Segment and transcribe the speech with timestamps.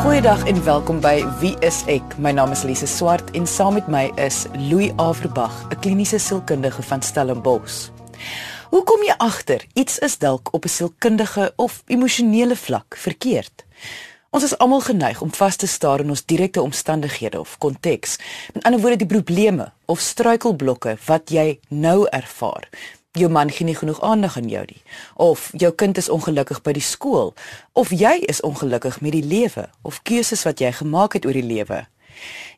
[0.00, 2.14] Goeiedag en welkom by Wie is ek?
[2.16, 6.82] My naam is Lise Swart en saam met my is Louis Averbag, 'n kliniese sielkundige
[6.82, 7.90] van Stellenbosch.
[8.70, 13.64] Hoe kom jy agter iets is dalk op 'n sielkundige of emosionele vlak verkeerd?
[14.30, 18.18] Ons is almal geneig om vas te staar in ons direkte omstandighede of konteks.
[18.54, 22.68] Met ander woorde, die probleme of struikelblokke wat jy nou ervaar.
[23.18, 24.82] Jou man gee nie genoeg aandag aan jou nie,
[25.16, 27.32] of jou kind is ongelukkig by die skool,
[27.72, 31.42] of jy is ongelukkig met die lewe of keuses wat jy gemaak het oor die
[31.42, 31.80] lewe.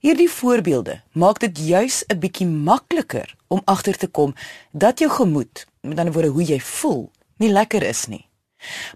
[0.05, 4.35] Hierdie voorbeelde maak dit juis 'n bietjie makliker om agter te kom
[4.73, 8.29] dat jou gemoed, met ander woorde hoe jy voel, nie lekker is nie.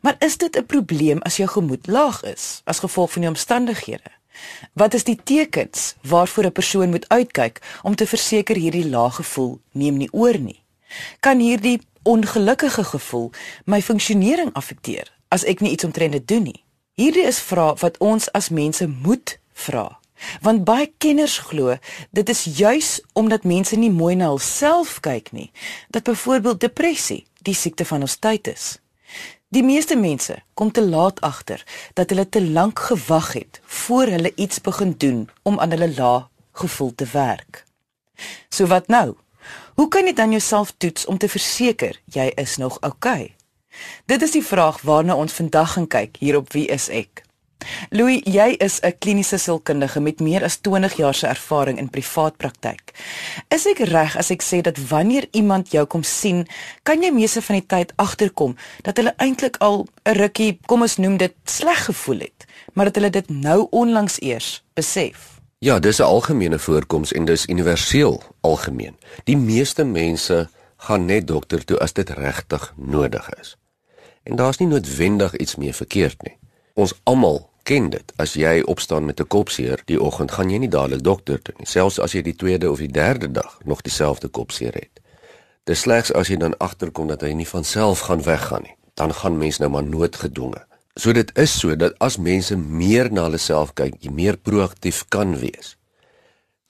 [0.02, 4.11] Maar is dit 'n probleem as jou gemoed laag is as gevolg van die omstandighede?
[4.73, 9.61] Wat is die tekens waarvoor 'n persoon moet uitkyk om te verseker hierdie lae gevoel
[9.73, 10.64] neem nie oor nie?
[11.21, 13.31] Kan hierdie ongelukkige gevoel
[13.65, 16.65] my funksionering affekteer as ek nie iets omtrent dit doen nie?
[16.97, 19.98] Hierdie is vrae wat ons as mense moet vra.
[20.41, 21.77] Want baie kenners glo
[22.11, 25.51] dit is juis omdat mense nie mooi na hulself kyk nie
[25.93, 28.78] dat byvoorbeeld depressie die siekte van ons tyd is.
[29.53, 31.62] Die meeste mense kom te laat agter
[31.95, 36.25] dat hulle te lank gewag het voor hulle iets begin doen om aan hulle lae
[36.53, 37.65] gevoel te werk.
[38.48, 39.15] So wat nou?
[39.77, 43.22] Hoe kan jy dan jouself toets om te verseker jy is nog oukei?
[43.28, 43.34] Okay?
[44.08, 47.20] Dit is die vraag waarna ons vandag gaan kyk hier op Wie is ek?
[47.91, 52.36] Louis, jy is 'n kliniese sielkundige met meer as 20 jaar se ervaring in privaat
[52.36, 52.97] praktyk.
[53.48, 56.47] Is ek reg as ek sê dat wanneer iemand jou kom sien,
[56.82, 60.97] kan jy meeste van die tyd agterkom dat hulle eintlik al 'n rukkie, kom ons
[60.97, 65.36] noem dit, sleg gevoel het, maar dat hulle dit nou onlangs eers besef?
[65.67, 68.97] Ja, dis 'n algemene voorkoms en dis universeel algemeen.
[69.25, 73.56] Die meeste mense gaan net dokter toe as dit regtig nodig is.
[74.22, 76.39] En daar's nie noodwendig iets meer verkeerd nie.
[76.75, 78.12] Ons almal ken dit.
[78.17, 81.67] As jy opstaan met 'n kopseer die oggend, gaan jy nie dadelik dokter toe nie,
[81.67, 85.00] selfs as jy die tweede of die derde dag nog dieselfde kopseer het.
[85.65, 89.15] Dis slegs as jy dan agterkom dat hy nie van self gaan weggaan nie, dan
[89.15, 90.66] gaan mens nou maar noodgedwonge.
[90.97, 95.05] So dit is so dat as mense meer na hulle self kyk, jy meer proaktief
[95.12, 95.75] kan wees.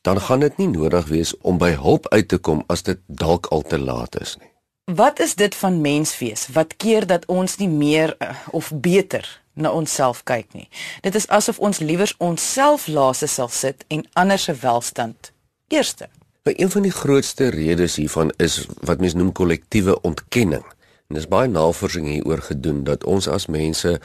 [0.02, 3.46] Dan gaan dit nie nodig wees om by hulp uit te kom as dit dalk
[3.54, 4.50] al te laat is nie.
[4.98, 9.26] Wat is dit van menswees wat keer dat ons nie meer uh, of beter
[9.56, 10.68] na onsself kyk nie.
[11.02, 15.32] Dit is asof ons liewer onsself laaste sal sit en ander se welstand
[15.72, 16.08] eerste.
[16.44, 20.66] Maar een van die grootste redes hiervan is wat mense noem kollektiewe ontkenning.
[21.08, 24.00] En dis baie navorsing hieroor gedoen dat ons as mense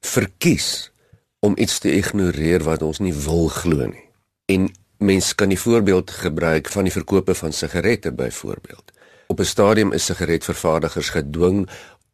[0.00, 0.90] verkies
[1.40, 4.04] om iets te ignoreer wat ons nie wil glo nie.
[4.46, 4.68] En
[4.98, 8.92] mense kan die voorbeeld gebruik van die verkope van sigarette byvoorbeeld.
[9.26, 11.68] Op 'n stadium is sigaretvervaardigers gedwing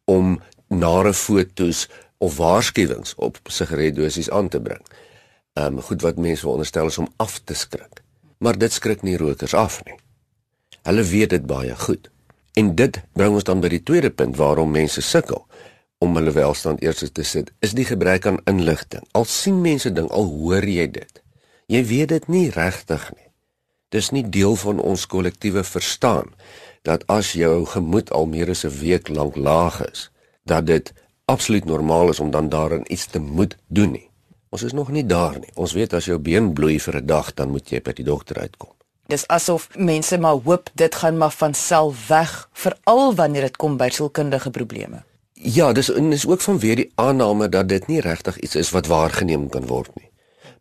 [0.05, 4.81] om nare fotos of waarskuwings op sigaretdosies aan te bring.
[5.53, 8.01] Ehm um, goed wat mense veronderstel is om af te skrik.
[8.37, 9.95] Maar dit skrik nie rokers af nie.
[10.81, 12.09] Hulle weet dit baie goed.
[12.53, 15.45] En dit bring ons dan by die tweede punt waarom mense sukkel
[16.03, 19.05] om hulle welstand eers te sit, is die gebrek aan inligting.
[19.11, 21.21] Al sien mense ding, al hoor jy dit.
[21.71, 23.29] Jy weet dit nie regtig nie.
[23.93, 26.33] Dis nie deel van ons kollektiewe verstaan
[26.83, 30.11] dat as jou gemoed al meer as 'n week lank laag is,
[30.43, 30.93] dat dit
[31.25, 34.09] absoluut normaal is om dan daarin iets te moet doen nie.
[34.49, 35.51] Ons is nog nie daar nie.
[35.55, 38.37] Ons weet as jou been bloei vir 'n dag, dan moet jy by die dokter
[38.37, 38.69] uitkom.
[39.11, 43.77] Dis asof mense maar hoop dit gaan maar van self weg, veral wanneer dit kom
[43.77, 45.03] by sielkundige probleme.
[45.33, 48.87] Ja, dis en is ook vanweer die aanname dat dit nie regtig iets is wat
[48.87, 50.09] waargeneem kan word nie.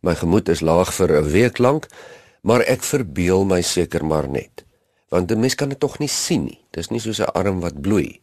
[0.03, 1.87] My gemoed is laag vir 'n week lank,
[2.43, 4.65] maar ek verbeel my seker maar net.
[5.09, 6.59] Want 'n mens kan dit tog nie sien nie.
[6.71, 8.21] Dis nie soos 'n arm wat bloei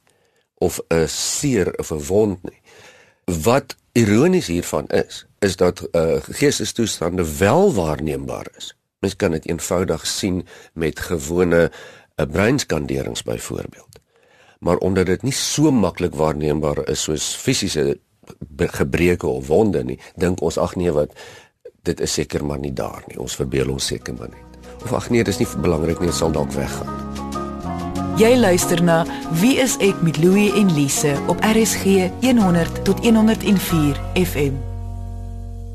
[0.58, 2.62] of 'n seer of 'n wond nie.
[3.44, 8.79] Wat ironies hiervan is, is dat uh, geestestoestande wel waarneembaar is.
[9.00, 10.44] Mens kan dit eenvoudig sien
[10.74, 14.00] met gewone uh, breinskanderings byvoorbeeld.
[14.60, 18.00] Maar omdat dit nie so maklik waarneembaar is soos fisiese
[18.58, 21.16] gebreke of wonde nie, dink ons ag nee wat
[21.88, 23.20] dit is seker maar nie daar nie.
[23.20, 24.60] Ons verbeel ons seker maar net.
[24.84, 27.28] Of ag nee, dis nie belangrik nie, dit sal dalk weggaan.
[28.20, 29.06] Jy luister na
[29.40, 34.69] Wie is ek met Louie en Lise op RSG 100 tot 104 FM.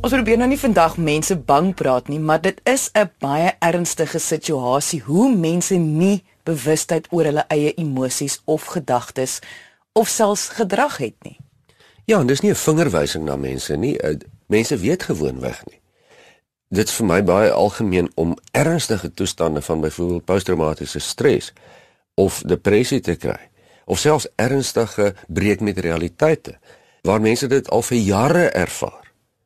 [0.04, 4.18] Ons probeer nou nie vandag mense bang praat nie, maar dit is 'n baie ernstige
[4.18, 9.38] situasie hoe mense nie bewustheid oor hulle eie emosies of gedagtes
[9.92, 11.38] of selfs gedrag het nie.
[12.04, 13.98] Ja, en dis nie 'n vingerwysing na mense nie.
[13.98, 14.16] Eh,
[14.46, 15.80] mense weet gewoonweg nie.
[16.68, 21.52] Dit is vir my baie algemeen om ernstige toestande van byvoorbeeld posttraumatiese stres
[22.14, 23.50] of depressie te kry
[23.84, 26.58] of selfs ernstige breek met realiteite
[27.02, 29.03] waar mense dit al vir jare ervaar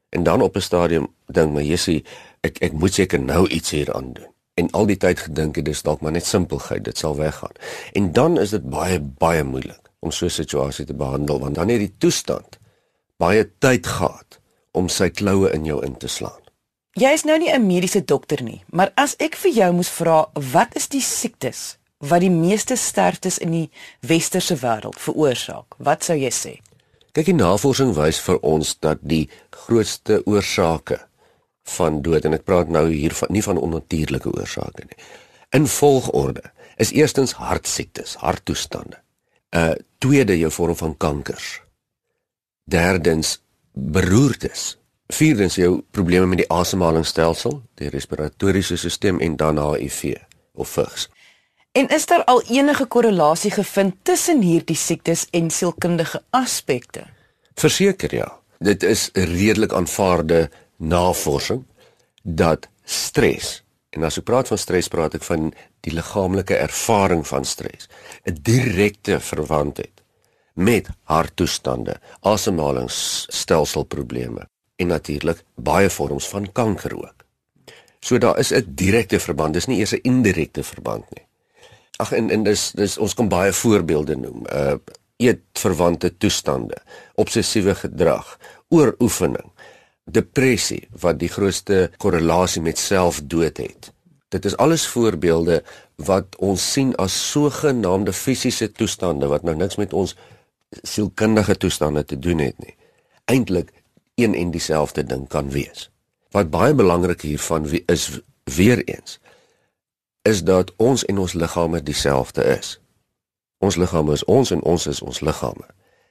[0.09, 2.05] En dan op 'n stadium dink my Jessie,
[2.41, 4.27] ek ek moet seker nou iets hier aan doen.
[4.55, 7.53] En al die tyd gedink het dis dalk maar net simpelheid, dit sal weggaan.
[7.93, 11.69] En dan is dit baie baie moeilik om so 'n situasie te behandel want dan
[11.69, 12.59] het die toestand
[13.17, 14.41] baie tyd gehad
[14.73, 16.43] om sy kloue in jou in te slaan.
[16.93, 20.29] Jy is nou nie 'n mediese dokter nie, maar as ek vir jou moes vra
[20.33, 23.71] wat is die siektes wat die meeste sterftes in die
[24.01, 26.61] westerse wêreld veroorsaak, wat sou jy sê?
[27.13, 29.29] Kyk, die navorsing wys vir ons dat die
[29.69, 30.99] grootste oorsake
[31.77, 34.99] van dood en ek praat nou hier van nie van onnatuurlike oorsake nie.
[35.57, 38.97] In volgorde is eerstens hartsiektes, harttoestande.
[39.53, 41.63] 'n uh, Tweede jou vorm van kankers.
[42.65, 43.41] Derdens
[43.73, 44.79] beroertes.
[45.09, 50.15] Vierdens jou probleme met die asemhalingsstelsel, die respiratoriese stelsel en dan HIV
[50.53, 51.09] of vigs.
[51.73, 57.07] En is daar al enige korrelasie gevind tussen hierdie siektes en sielkundige aspekte?
[57.55, 58.39] Verseker ja.
[58.59, 61.65] Dit is redelik aanvaarde navorsing
[62.23, 65.53] dat stres en as ek praat van stres praat ek van
[65.87, 67.89] die liggaamlike ervaring van stres
[68.25, 69.99] 'n direkte verwant het
[70.59, 77.15] met harttoestande, asemhalingsstelselprobleme en natuurlik baie vorms van kanker ook.
[78.01, 81.27] So daar is 'n direkte verband, dis nie eers 'n indirekte verband nie.
[81.97, 84.47] Ag en en dis dis ons kan baie voorbeelde noem.
[84.53, 84.75] Uh
[85.19, 86.79] eetverwante toestande,
[87.19, 88.37] obsessiewe gedrag,
[88.75, 89.51] ooroefening,
[90.09, 93.91] depressie wat die grootste korrelasie met selfdood het.
[94.33, 95.63] Dit is alles voorbeelde
[96.05, 100.15] wat ons sien as sogenaamde fisiese toestande wat nou niks met ons
[100.83, 102.75] sielkundige toestande te doen het nie.
[103.25, 103.73] Eintlik
[104.15, 105.89] een en dieselfde ding kan wees.
[106.31, 109.19] Wat baie belangrik hiervan is weer eens
[110.29, 112.81] is dat ons en ons liggame dieselfde is.
[113.59, 115.67] Ons liggame is ons en ons is ons liggame.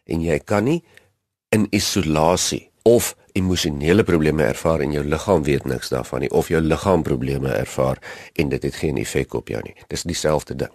[0.07, 0.81] En jy kan nie
[1.55, 6.61] in isolasie of emosionele probleme ervaar en jou liggaam weet niks daarvan nie of jou
[6.61, 8.01] liggaam probleme ervaar
[8.35, 9.75] en dit het geen effek op jou nie.
[9.87, 10.73] Dis dieselfde ding.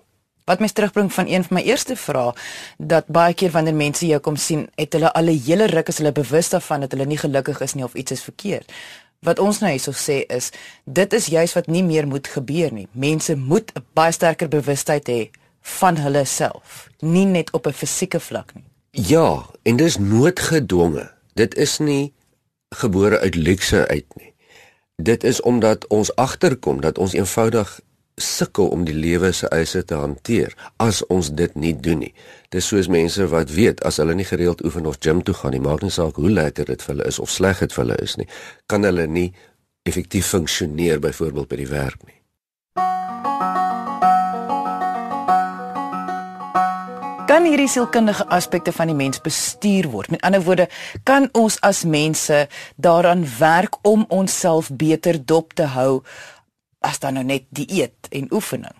[0.48, 2.32] Wat my terugbring van een van my eerste vrae
[2.78, 5.98] dat baie keer wanneer mense jou kom sien, het hulle al 'n hele ruk as
[5.98, 8.72] hulle bewus daarvan dat hulle nie gelukkig is nie of iets is verkeerd
[9.22, 10.50] wat ons nou hierso sê is
[10.84, 12.88] dit is juis wat nie meer moet gebeur nie.
[12.92, 15.30] Mense moet 'n baie sterker bewustheid hê
[15.62, 18.64] van hulle self, nie net op 'n fisieke vlak nie.
[18.91, 21.11] Ja, en dis noodgedwonge.
[21.35, 22.12] Dit is nie
[22.69, 24.35] gebore uit luxe uit nie.
[24.97, 27.81] Dit is omdat ons agterkom dat ons eenvoudig
[28.14, 32.15] sukkel om die lewe se eise te hanteer as ons dit nie doen nie.
[32.53, 35.61] Dis soos mense wat weet as hulle nie gereeld oefen of gym toe gaan nie,
[35.65, 38.17] maak nie saak hoe lekker dit vir hulle is of sleg dit vir hulle is
[38.20, 38.29] nie,
[38.67, 39.31] kan hulle nie
[39.88, 42.21] effektief funksioneer byvoorbeeld by die werk nie.
[47.32, 50.11] Kan hierdie sielkundige aspekte van die mens bestuur word?
[50.12, 50.67] Met ander woorde,
[51.08, 52.43] kan ons as mense
[52.76, 56.02] daaraan werk om onsself beter dop te hou
[56.84, 58.76] as dan nou net dieet en oefening.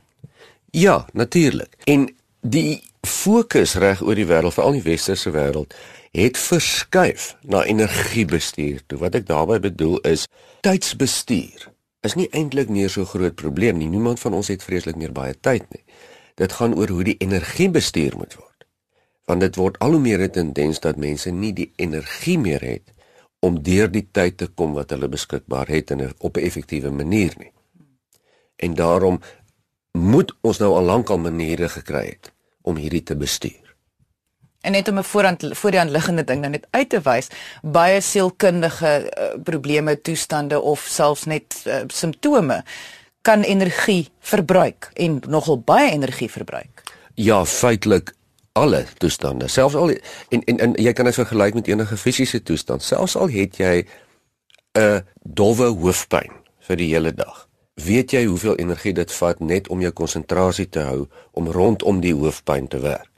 [0.76, 1.78] Ja, natuurlik.
[1.88, 2.10] En
[2.44, 5.72] die fokus reg oor die wêreld, veral die westerse wêreld,
[6.12, 8.84] het verskuif na energiebestuur.
[8.84, 10.28] Toe wat ek daarmee bedoel is
[10.60, 11.70] tydsbestuur.
[12.04, 13.88] Is nie eintlik meer so groot probleem nie.
[13.88, 15.84] Niemand van ons het vreeslik meer baie tyd nie.
[16.34, 18.67] Dit gaan oor hoe die energie bestuur moet word.
[19.25, 22.93] Want dit word al hoe meer 'n tendens dat mense nie die energie meer het
[23.40, 26.90] om deur die tyd te kom wat hulle beskikbaar het in 'n op 'n effektiewe
[26.90, 27.52] manier nie
[28.62, 29.21] en daarom
[29.92, 33.75] moet ons nou al lank al maniere gekry het om hierdie te bestuur.
[34.62, 37.28] En net om 'n voorhand voor die aanliggende ding nou net uit te wys,
[37.62, 42.64] baie sielkundige uh, probleme, toestande of selfs net uh, simptome
[43.23, 46.83] kan energie verbruik en nogal baie energie verbruik.
[47.14, 48.14] Ja, feitelik
[48.52, 49.95] alle toestande, selfs al
[50.29, 53.87] en en, en jy kan dit vergelyk met enige fisiese toestand, selfs al het jy
[54.79, 59.81] 'n dowwe hoofpyn vir die hele dag weet jy hoeveel energie dit vat net om
[59.81, 63.11] jou konsentrasie te hou om rondom die hoofpyn te werk.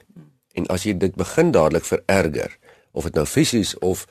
[0.55, 2.57] En as jy dit begin dadelik vererger,
[2.91, 4.05] of dit nou fisies of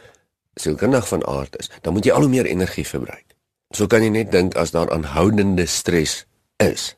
[0.61, 3.34] sielkundig van aard is, dan moet jy al hoe meer energie verbruik.
[3.75, 6.21] So kan jy net dink as daar aanhoudende stres
[6.63, 6.93] is,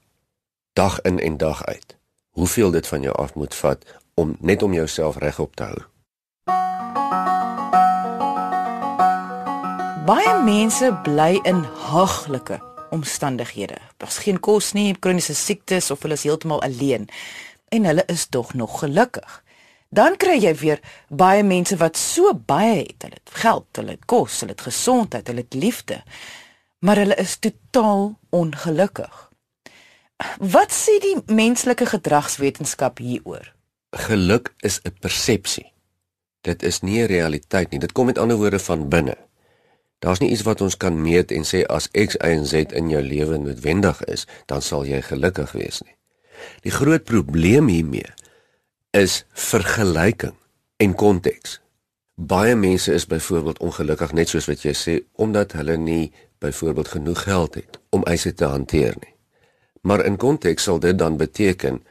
[0.76, 1.96] dag in en dag uit,
[2.36, 5.80] hoeveel dit van jou af moet vat om net om jouself regop te hou.
[10.04, 12.60] Baie mense bly in haglike
[12.92, 13.80] omstandighede.
[13.96, 17.08] Daar's geen kos nie, kroniese siektes of hulle is heeltemal alleen
[17.72, 19.42] en hulle is tog nog gelukkig.
[19.88, 24.04] Dan kry jy weer baie mense wat so baie het, hulle het geld, hulle het
[24.04, 26.02] kos, hulle het gesondheid, hulle het liefde,
[26.78, 29.30] maar hulle is totaal ongelukkig.
[30.38, 33.52] Wat sê die menslike gedragswetenskap hieroor?
[33.96, 35.72] Geluk is 'n persepsie.
[36.40, 37.80] Dit is nie 'n realiteit nie.
[37.80, 39.16] Dit kom met ander woorde van binne.
[39.98, 42.88] Daar's nie iets wat ons kan meet en sê as X, Y en Z in
[42.88, 45.96] jou lewe noodwendig is, dan sal jy gelukkig wees nie.
[46.60, 48.12] Die groot probleem hiermee
[48.90, 50.36] is vergelyking
[50.76, 51.60] en konteks.
[52.14, 57.22] Baie mense is byvoorbeeld ongelukkig net soos wat jy sê omdat hulle nie byvoorbeeld genoeg
[57.22, 59.14] geld het om eise te hanteer nie.
[59.80, 61.82] Maar in konteks sal dit dan beteken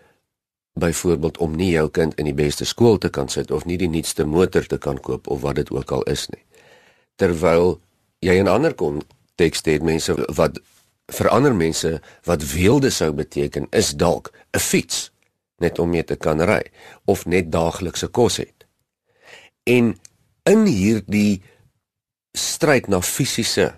[0.74, 3.90] byvoorbeeld om nie jou kind in die beste skool te kan sit of nie die
[3.90, 6.44] nuutste motor te kan koop of wat dit ook al is nie.
[7.16, 7.80] Terwyl
[8.20, 10.60] jy in ander konteks het mense wat
[11.14, 15.12] vir ander mense wat weelde sou beteken is dalk 'n fiets
[15.58, 16.62] net om mee te kan ry
[17.06, 18.66] of net daaglikse kos het.
[19.64, 19.96] En
[20.44, 21.44] in hierdie
[22.34, 23.74] stryd na fisiese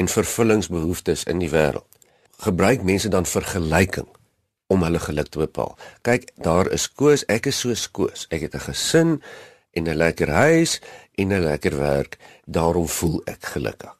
[0.00, 1.86] en vervullingsbehoeftes in die wêreld
[2.40, 4.08] gebruik mense dan vergelyking
[4.72, 5.74] om hulle geluk te bepaal.
[6.06, 8.26] Kyk, daar is koes, ek is so skoos.
[8.30, 9.22] Ek het 'n gesin
[9.76, 10.80] en 'n lekker huis
[11.14, 13.96] en 'n lekker werk, daarom voel ek gelukkig.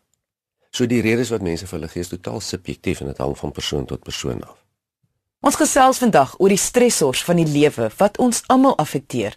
[0.71, 3.53] So die redes wat mense vir hulle gee is totaal subjektief en dit hang van
[3.53, 4.57] persoon tot persoon af.
[5.41, 9.35] Ons gesels vandag oor die stressors van die lewe wat ons almal affekteer.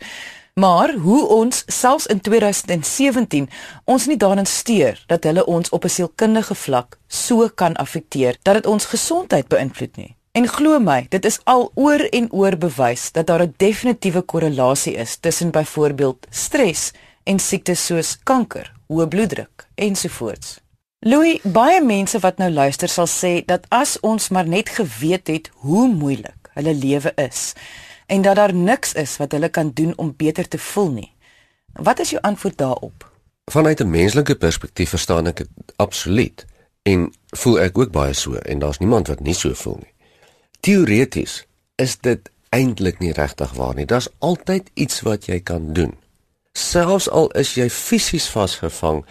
[0.53, 3.50] Maar hoe ons selfs in 2017
[3.83, 8.53] ons nie daarin steur dat hulle ons op 'n sielkundige vlak so kan affekteer dat
[8.53, 10.15] dit ons gesondheid beïnvloed nie.
[10.31, 14.95] En glo my, dit is al oor en oor bewys dat daar 'n definitiewe korrelasie
[14.95, 16.91] is tussen byvoorbeeld stres
[17.24, 20.60] en siektes soos kanker, hoë bloeddruk ensovoorts.
[21.00, 25.51] Louis, baie mense wat nou luister sal sê dat as ons maar net geweet het
[25.53, 27.53] hoe moeilik hulle lewe is,
[28.13, 31.12] en dat daar niks is wat hulle kan doen om beter te voel nie.
[31.74, 33.12] Wat is jou antwoord daarop?
[33.51, 36.46] Vanuit 'n menslike perspektief verstaan ek dit absoluut
[36.82, 39.93] en voel ek ook baie so en daar's niemand wat nie so voel nie.
[40.60, 43.86] Teoreties is dit eintlik nie regtig waar nie.
[43.86, 45.98] Daar's altyd iets wat jy kan doen.
[46.51, 49.05] Selfs al is jy fisies vasgevang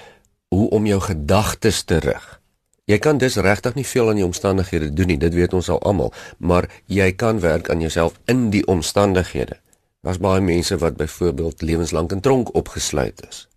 [0.49, 2.41] hoe om jou gedagtes te rig.
[2.85, 5.79] Jy kan dus regtig nie veel aan die omstandighede doen nie, dit weet ons al
[5.87, 9.61] almal, maar jy kan werk aan jouself in die omstandighede.
[10.03, 13.49] Daar's baie mense wat byvoorbeeld lewenslank in tronk opgesluit is.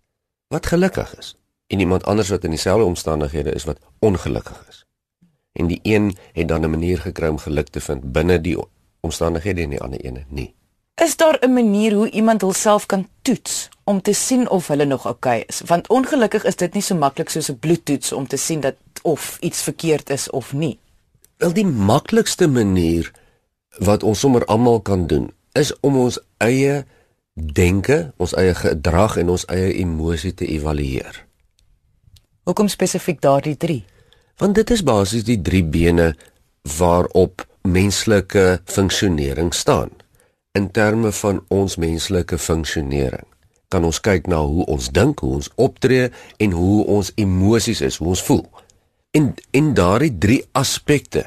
[0.48, 1.34] Wat gelukkig is.
[1.66, 4.84] En iemand anders wat in dieselfde omstandighede is wat ongelukkig is.
[5.52, 8.58] En die een het dan 'n manier gekry om geluk te vind binne die
[9.00, 10.54] omstandighede en die ander een nie.
[10.94, 15.06] Is daar 'n manier hoe iemand hulself kan toets om te sien of hulle nog
[15.06, 15.60] oukei okay is?
[15.66, 19.36] Want ongelukkig is dit nie so maklik soos 'n bloedtoets om te sien dat of
[19.40, 20.78] iets verkeerd is of nie.
[21.36, 23.12] Wel die maklikste manier
[23.78, 26.84] wat ons sommer almal kan doen is om ons eie
[27.34, 31.24] denke, ons eie gedrag en ons eie emosie te evalueer.
[32.42, 33.84] Hoekom spesifiek daardie 3?
[34.36, 36.14] Want dit is basies die drie bene
[36.78, 39.90] waarop menslike funksionering staan
[40.52, 43.35] in terme van ons menslike funksionering
[43.68, 46.10] kan ons kyk na hoe ons dink, hoe ons optree
[46.42, 48.44] en hoe ons emosies is, hoe ons voel.
[49.16, 51.24] En en daardie drie aspekte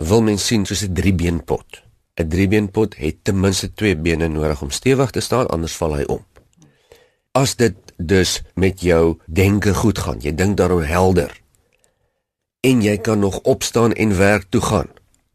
[0.00, 1.82] wil mens sien soos 'n driebeenpot.
[2.16, 6.04] 'n Driebeenpot het ten minste twee bene nodig om stewig te staan, anders val hy
[6.04, 6.24] om.
[7.32, 11.40] As dit dus met jou denke goed gaan, jy dink daaroor helder
[12.60, 14.88] en jy kan nog opstaan en werk toe gaan,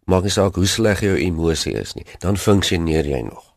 [0.06, 3.56] maak nie saak hoe sleg jou emosie is nie, dan funksioneer jy nog.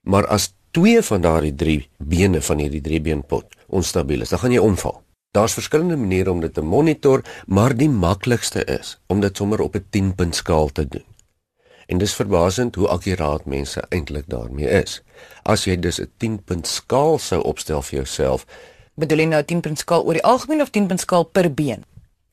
[0.00, 4.62] Maar as twee van daardie drie bene van hierdie driebeenpot onstabiel is, dan gaan jy
[4.64, 5.02] omval.
[5.32, 9.76] Daar's verskillende maniere om dit te monitor, maar die maklikste is om dit sommer op
[9.76, 11.04] 'n 10-punt skaal te doen.
[11.86, 15.02] En dis verbasend hoe akkuraat mense eintlik daarmee is.
[15.42, 18.46] As jy dus 'n 10-punt skaal sou opstel vir jouself,
[18.94, 21.84] bedoel jy nou 'n 10-punt skaal oor die algemeen of 10-punt skaal per been?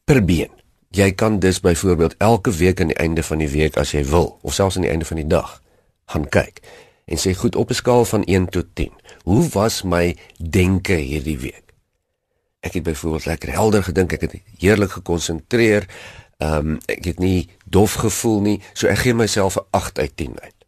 [0.04, 0.52] Per been.
[0.90, 4.40] Jy kan dus byvoorbeeld elke week aan die einde van die week as jy wil,
[4.42, 5.62] of selfs aan die einde van die dag,
[6.06, 6.62] gaan kyk
[7.10, 8.92] en sê goed op 'n skaal van 1 tot 10.
[9.24, 11.74] Hoe was my denke hierdie week?
[12.60, 15.88] Ek het byvoorbeeld lekker helder gedink, ek het heerlik gekonsentreer.
[16.38, 20.16] Ehm um, ek het nie dof gevoel nie, so ek gee myself 'n 8 uit
[20.16, 20.60] 10 uit.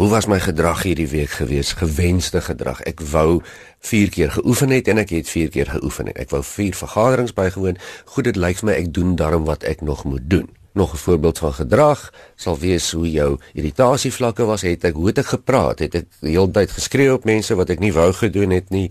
[0.00, 1.72] Hoe was my gedrag hierdie week gewees?
[1.72, 2.80] Gewenste gedrag.
[2.80, 3.42] Ek wou
[3.78, 6.12] 4 keer geoefen het en ek het 4 keer geoefen.
[6.12, 7.76] Ek wou 4 vergaderings bygewoon.
[8.04, 10.48] Goed, dit lyk vir my ek doen darm wat ek nog moet doen.
[10.72, 14.62] Nog 'n voorbeeld van gedrag sal wees hoe jou irritasievlakke was.
[14.62, 15.78] Het ek hoe het ek gepraat?
[15.78, 18.90] Het ek die hele tyd geskree op mense wat ek nie wou gedoen het nie?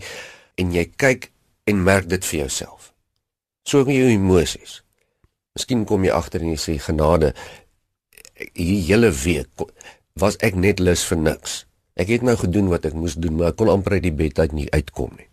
[0.54, 1.30] En jy kyk
[1.64, 2.92] en merk dit vir jouself.
[3.62, 4.82] So met jou emosies.
[5.52, 7.34] Miskien kom jy agter en jy sê genade
[8.52, 9.48] hierdie hele week
[10.20, 11.64] was ek net lus vir niks.
[12.00, 14.38] Ek het nou gedoen wat ek moes doen, maar ek kon amper uit die bed
[14.38, 15.28] uit nie uitkom nie.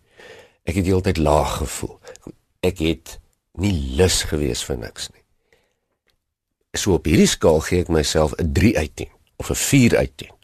[0.68, 1.96] Ek het heeltyd laag gevoel.
[2.66, 3.16] Ek het
[3.58, 5.24] nie lus gewees vir niks nie.
[6.76, 10.12] So op hierdie skaal gee ek myself 'n 3 uit 10 of 'n 4 uit
[10.16, 10.38] 10.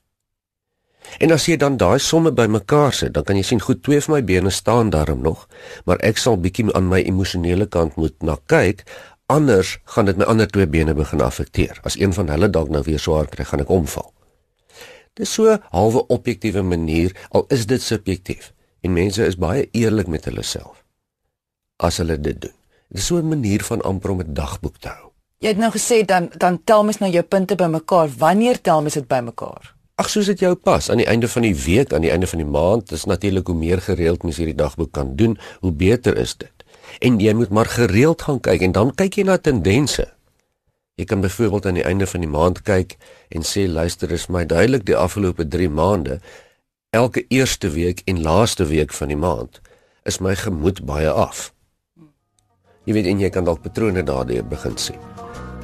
[1.19, 4.14] En as jy dan daai somme bymekaar sit, dan kan jy sien goed twee van
[4.14, 5.49] my bene staan daarom nog,
[5.85, 8.83] maar ek sal bietjie aan my emosionele kant moet na kyk,
[9.26, 11.81] anders gaan dit my ander twee bene begin affekteer.
[11.85, 14.12] As een van hulle dalk nou weer swaar kry, gaan ek omval.
[15.14, 18.52] Dis so halwe objektiewe manier, al is dit subjektief.
[18.83, 20.83] En mense is baie eerlik met hulle self
[21.83, 22.52] as hulle dit doen.
[22.88, 25.13] Dit is so 'n manier van amper om 'n dagboek te hou.
[25.44, 28.08] Jy het nou gesê dan dan tel mens nou jou punte bymekaar.
[28.18, 29.74] Wanneer tel mens dit bymekaar?
[30.00, 32.40] Ag soos dit jou pas aan die einde van die week, aan die einde van
[32.40, 36.32] die maand, dis natuurlik hoe meer gereeld mens hierdie dagboek kan doen, hoe beter is
[36.40, 36.64] dit.
[36.98, 40.06] En jy moet maar gereeld gaan kyk en dan kyk jy na tendense.
[40.96, 42.96] Jy kan byvoorbeeld aan die einde van die maand kyk
[43.28, 46.20] en sê luister, is my duidelik die afgelope 3 maande
[46.90, 49.60] elke eerste week en laaste week van die maand
[50.08, 51.50] is my gemoed baie af.
[52.88, 55.13] Jy weet en jy kan dalk patrone daardeur begin sien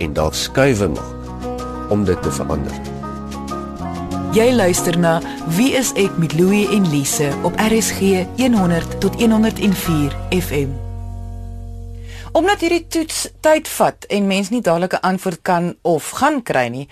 [0.00, 2.74] en dalk skuwe maak om dit te verander.
[4.30, 5.18] Jy luister na
[5.56, 10.70] Wie is ek met Louie en Lise op RSG 100 tot 104 FM.
[12.32, 16.68] Omdat hierdie toets tyd vat en mens nie dadelik 'n antwoord kan of gaan kry
[16.68, 16.88] nie,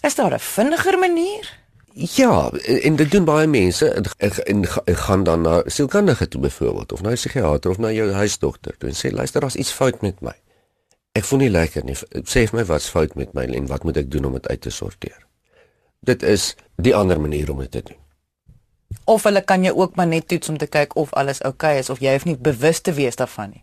[0.00, 1.52] is daar 'n vinniger manier?
[1.94, 2.50] Ja,
[2.82, 7.02] en dit doen baie mense en, en, en gaan dan na sielkundige toe byvoorbeeld of
[7.02, 10.20] na 'n psigiater of na jou huisdokter toe en sê luister, daar's iets fout met
[10.20, 10.34] my.
[11.14, 11.94] Ek voel nie lekker nie.
[12.26, 14.60] Sê vir my wat's fout met my en wat moet ek doen om dit uit
[14.60, 15.20] te sorteer?
[16.02, 18.00] Dit is die ander manier om dit te doen.
[19.10, 21.82] Of hulle kan jy ook maar net toets om te kyk of alles oukei okay
[21.82, 23.62] is of jy hoef nie bewus te wees daarvan nie.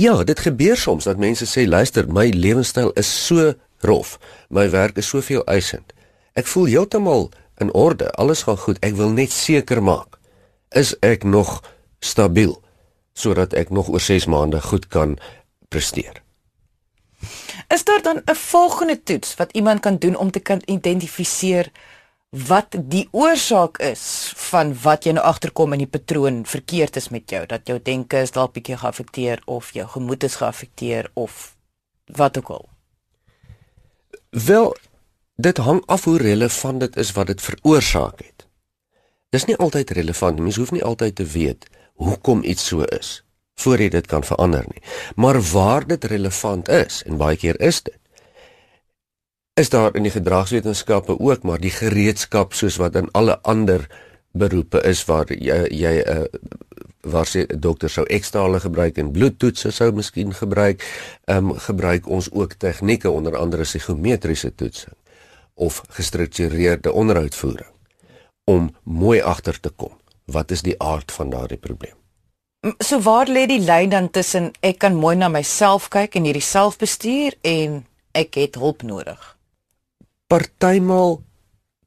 [0.00, 3.52] Ja, dit gebeur soms dat mense sê luister, my lewenstyl is so
[3.84, 4.16] rof.
[4.48, 5.92] My werk is soveel eisend.
[6.38, 8.10] Ek voel heeltemal in orde.
[8.14, 8.78] Alles gaan goed.
[8.84, 10.16] Ek wil net seker maak
[10.76, 11.62] is ek nog
[12.04, 12.58] stabiel
[13.16, 15.16] sodat ek nog oor 6 maande goed kan
[15.72, 16.25] presteer.
[17.76, 21.70] Is daar dan 'n volgende toets wat iemand kan doen om te kan identifiseer
[22.30, 27.30] wat die oorsaak is van wat jy nou agterkom in die patroon verkeerd is met
[27.30, 31.56] jou, dat jou denke is dalk bietjie geaffekteer of jou gemoed is geaffekteer of
[32.04, 32.68] wat ook al?
[34.30, 34.76] Wel,
[35.34, 38.46] dit hang af hoe relevant dit is wat dit veroorsaak het.
[39.28, 43.25] Dis nie altyd relevant, mens hoef nie altyd te weet hoekom iets so is
[43.60, 44.82] voor jy dit kan verander nie.
[45.16, 47.98] Maar waar dit relevant is en baie keer is dit
[49.56, 53.86] is daar in die gedragswetenskappe ook maar die gereedskap soos wat in alle ander
[54.36, 56.24] beroepe is waar jy jy 'n uh,
[57.06, 60.82] waar se dokter sou ekstale gebruik en bloedtoetse sou miskien gebruik,
[61.24, 64.96] ehm um, gebruik ons ook tegnieke onder andere psigometriese toetsing
[65.54, 67.72] of gestruktureerde onderhoudvoering
[68.44, 69.92] om mooi agter te kom
[70.24, 72.05] wat is die aard van daardie probleem.
[72.82, 76.42] So waar lê die lyn dan tussen ek kan mooi na myself kyk en hierdie
[76.42, 77.84] selfbestuur en
[78.16, 79.20] ek het hulp nodig?
[80.26, 81.20] Partymal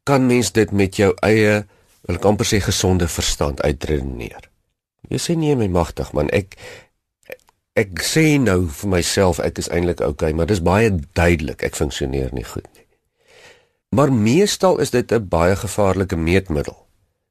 [0.08, 1.66] kan mens dit met jou eie
[2.08, 4.48] wil ek amper sê gesonde verstand uitredeneer.
[5.10, 6.56] Jy sê nie my magtig man, ek
[7.80, 11.78] ek sê nou vir myself ek is eintlik oukei, okay, maar dis baie duidelik ek
[11.80, 12.86] funksioneer nie goed nie.
[13.96, 16.78] Maar meestal is dit 'n baie gevaarlike meetmiddel.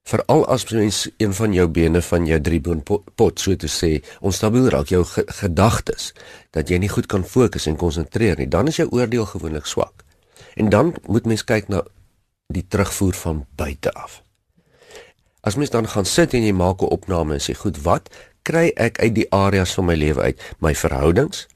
[0.09, 2.81] Veral as mens een van jou bene van jou drieboon
[3.15, 6.15] pot so te sê, onstabiel raak jou ge gedagtes
[6.57, 10.07] dat jy nie goed kan fokus en konsentreer nie, dan is jou oordeel gewoonlik swak.
[10.57, 11.83] En dan moet mens kyk na
[12.49, 14.23] die terugvoer van buite af.
[15.45, 18.09] As mens dan gaan sit en jy maak 'n opname en sê, "Goed, wat
[18.43, 20.41] kry ek uit die areas van my lewe uit?
[20.59, 21.47] My verhoudings,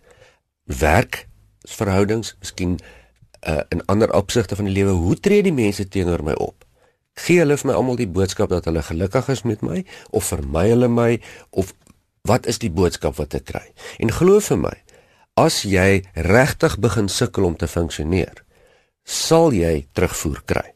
[0.65, 1.29] werk,
[1.65, 2.79] verhoudings, miskien
[3.49, 6.62] uh, in ander opsigte van die lewe, hoe tree die mense teenoor my op?
[7.21, 9.83] Gee hulle vir my almal die boodskap dat hulle gelukkig is met my
[10.17, 11.11] of vermy hulle my
[11.51, 11.75] of
[12.29, 13.65] wat is die boodskap wat ek kry?
[14.01, 14.73] En glo vir my,
[15.37, 18.45] as jy regtig begin sukkel om te funksioneer,
[19.05, 20.67] sal jy terugvoer kry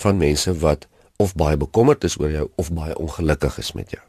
[0.00, 0.88] van mense wat
[1.20, 4.02] of baie bekommerd is oor jou of baie ongelukkig is met jou.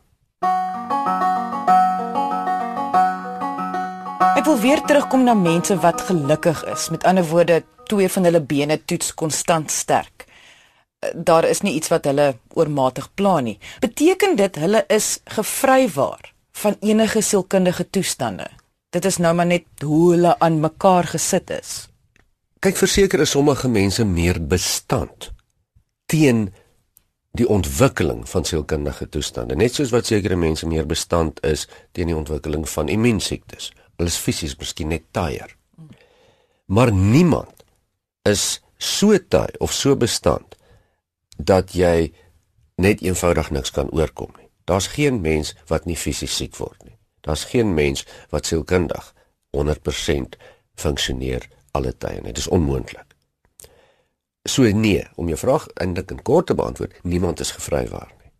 [4.36, 6.90] Ek wil weer terugkom na mense wat gelukkig is.
[6.94, 10.15] Met ander woorde, twee van hulle bene toets konstant sterk.
[11.14, 13.58] Daar is nie iets wat hulle oormatig pla nie.
[13.80, 18.48] Beteken dit hulle is gevrywaar van enige sielkundige toestande?
[18.90, 21.88] Dit is nou maar net hoe hulle aan mekaar gesit is.
[22.60, 25.32] Kyk, verseker is sommige mense meer bestand
[26.06, 26.48] teen
[27.36, 32.16] die ontwikkeling van sielkundige toestande, net soos wat sekere mense meer bestand is teen die
[32.16, 33.72] ontwikkeling van immuunsiektes.
[33.98, 35.52] Hulle is fisies miskien net taaier.
[36.72, 37.66] Maar niemand
[38.24, 40.56] is so taai of so bestand
[41.38, 42.14] dat jy
[42.76, 44.50] net eenvoudig niks kan oorkom nie.
[44.66, 46.98] Daar's geen mens wat nie fisies siek word nie.
[47.22, 49.14] Daar's geen mens wat sielkundig
[49.58, 50.38] 100%
[50.76, 52.34] funksioneer alle tye nie.
[52.34, 53.16] Dit is onmoontlik.
[54.46, 58.32] So nee, om jou vraag eintlik in kort te beantwoord, niemand is gevrywaar nie.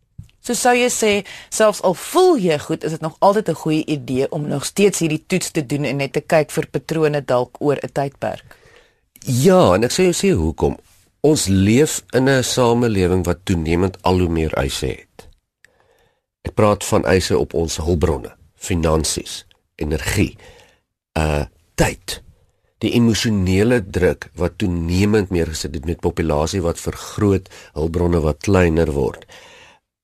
[0.46, 1.12] So sou jy sê
[1.50, 4.98] selfs al voel jy goed, is dit nog altyd 'n goeie idee om nog steeds
[4.98, 8.56] hierdie toets te doen en net te kyk vir patrone dalk oor 'n tydperk.
[9.24, 10.78] Ja, en ek sê jy sê hoekom?
[11.26, 15.28] Ons leef in 'n samelewing wat toenemend al hoe meer eise het.
[16.42, 20.36] Ek praat van eise op ons hulpbronne, finansies, energie,
[21.18, 22.22] uh tyd
[22.78, 28.92] die emosionele druk wat toenemend meer gesit het met populasie wat vergroot, hulpbronne wat kleiner
[28.92, 29.26] word.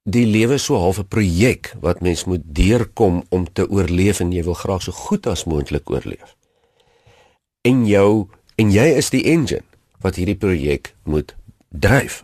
[0.04, 4.42] Die lewe so half 'n projek wat mens moet deurkom om te oorleef en jy
[4.42, 6.37] wil graag so goed as moontlik oorleef.
[7.62, 9.71] En jou en jy is die engine
[10.02, 11.34] wat hierdie projek moet
[11.68, 12.22] dryf.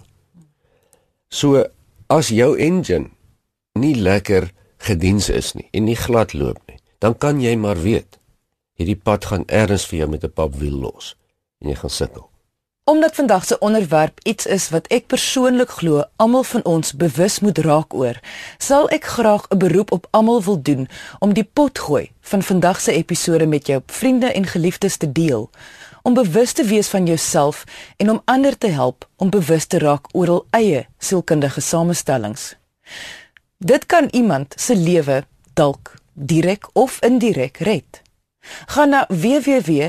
[1.28, 1.64] So
[2.08, 3.10] as jou engine
[3.78, 8.18] nie lekker gediens is nie en nie glad loop nie, dan kan jy maar weet
[8.78, 11.16] hierdie pad gaan ergens vir jou met 'n pap wiel los
[11.60, 12.30] en jy gaan sukkel.
[12.88, 17.58] Omdat vandag se onderwerp iets is wat ek persoonlik glo almal van ons bewus moet
[17.58, 18.20] raak oor,
[18.58, 20.88] sal ek graag 'n beroep op almal wil doen
[21.18, 25.50] om die potgooi van vandag se episode met jou vriende en geliefdes te deel,
[26.02, 27.64] om bewus te wees van jouself
[27.96, 32.54] en om ander te help om bewus te raak oor hul eie sielkundige samestellings.
[33.58, 38.02] Dit kan iemand se lewe dalk direk of indirek red.
[38.66, 39.82] Gaan na www.rsg.co.za,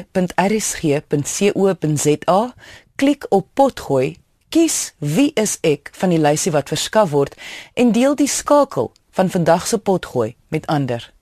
[2.95, 4.17] klik op potgooi,
[4.49, 7.35] kies wie is ek van die lysie wat verskaf word
[7.73, 11.13] en deel die skakel van vandag se potgooi met ander.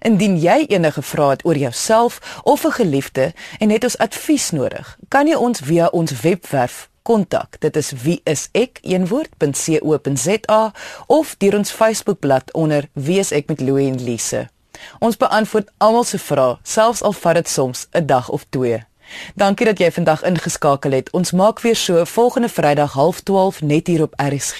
[0.00, 4.98] Indien jy enige vrae het oor jouself of 'n geliefde en het ons advies nodig,
[5.08, 7.60] kan jy ons via ons webwerf kontak.
[7.60, 10.72] Dit is wie is ek eenwoord.co.za
[11.06, 14.48] of deur ons Facebookblad onder wie is ek met Louie en Lise.
[14.98, 18.82] Ons beantwoord almal se vrae, selfs al vat dit soms 'n dag of twee.
[19.34, 21.10] Dankie dat jy vandag ingeskakel het.
[21.10, 24.58] Ons maak weer so volgende Vrydag 12:30 net hier op RSG.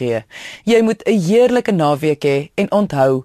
[0.64, 3.24] Jy moet 'n heerlike naweek hê he, en onthou,